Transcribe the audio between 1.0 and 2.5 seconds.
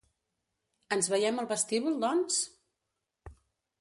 veiem al vestíbul, doncs?